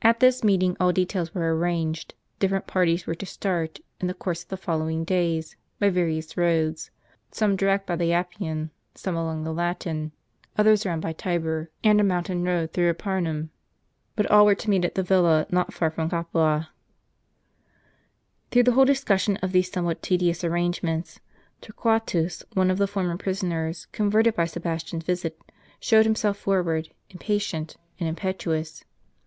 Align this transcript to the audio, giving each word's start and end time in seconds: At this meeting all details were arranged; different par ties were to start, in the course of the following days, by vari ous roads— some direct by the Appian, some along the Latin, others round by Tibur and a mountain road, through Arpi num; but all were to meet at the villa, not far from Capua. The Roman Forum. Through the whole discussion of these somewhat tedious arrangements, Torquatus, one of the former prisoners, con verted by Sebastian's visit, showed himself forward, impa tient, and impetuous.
At 0.00 0.20
this 0.20 0.42
meeting 0.42 0.78
all 0.80 0.92
details 0.92 1.34
were 1.34 1.54
arranged; 1.54 2.14
different 2.38 2.66
par 2.66 2.86
ties 2.86 3.06
were 3.06 3.14
to 3.16 3.26
start, 3.26 3.80
in 4.00 4.06
the 4.06 4.14
course 4.14 4.42
of 4.42 4.48
the 4.48 4.56
following 4.56 5.04
days, 5.04 5.56
by 5.78 5.90
vari 5.90 6.16
ous 6.16 6.38
roads— 6.38 6.90
some 7.32 7.54
direct 7.54 7.86
by 7.86 7.96
the 7.96 8.14
Appian, 8.14 8.70
some 8.94 9.14
along 9.14 9.44
the 9.44 9.52
Latin, 9.52 10.12
others 10.56 10.86
round 10.86 11.02
by 11.02 11.12
Tibur 11.12 11.68
and 11.84 12.00
a 12.00 12.02
mountain 12.02 12.42
road, 12.42 12.72
through 12.72 12.94
Arpi 12.94 13.22
num; 13.24 13.50
but 14.16 14.24
all 14.30 14.46
were 14.46 14.54
to 14.54 14.70
meet 14.70 14.86
at 14.86 14.94
the 14.94 15.02
villa, 15.02 15.46
not 15.50 15.74
far 15.74 15.90
from 15.90 16.08
Capua. 16.08 16.30
The 16.32 16.38
Roman 16.38 16.60
Forum. 16.60 16.72
Through 18.52 18.62
the 18.62 18.72
whole 18.72 18.84
discussion 18.86 19.36
of 19.42 19.52
these 19.52 19.70
somewhat 19.70 20.00
tedious 20.00 20.42
arrangements, 20.42 21.20
Torquatus, 21.60 22.42
one 22.54 22.70
of 22.70 22.78
the 22.78 22.86
former 22.86 23.18
prisoners, 23.18 23.86
con 23.92 24.10
verted 24.10 24.34
by 24.34 24.46
Sebastian's 24.46 25.04
visit, 25.04 25.38
showed 25.78 26.06
himself 26.06 26.38
forward, 26.38 26.88
impa 27.10 27.36
tient, 27.36 27.76
and 28.00 28.08
impetuous. 28.08 28.84